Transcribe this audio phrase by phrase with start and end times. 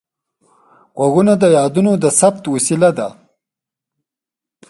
[0.97, 3.07] غوږونه د یادونو د ثبت وسیله ده